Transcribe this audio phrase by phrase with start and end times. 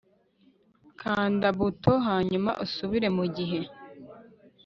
[1.01, 3.59] kanda buto hanyuma usubire mugihe